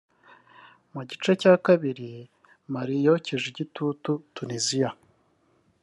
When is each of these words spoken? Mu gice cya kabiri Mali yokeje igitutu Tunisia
Mu 0.93 1.01
gice 1.09 1.31
cya 1.41 1.53
kabiri 1.65 2.09
Mali 2.73 2.95
yokeje 3.05 3.45
igitutu 3.49 4.11
Tunisia 4.35 4.89